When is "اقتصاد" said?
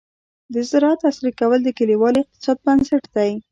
2.17-2.57